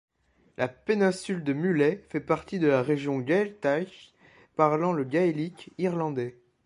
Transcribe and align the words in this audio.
La 0.57 0.67
péninsule 0.67 1.43
de 1.43 1.53
Mullet 1.53 2.03
fait 2.09 2.21
partie 2.21 2.57
de 2.57 2.65
la 2.65 2.81
région 2.81 3.19
Gaeltacht, 3.19 4.15
parlant 4.55 4.93
le 4.93 5.03
gaélique 5.03 5.69
irlandais. 5.77 6.39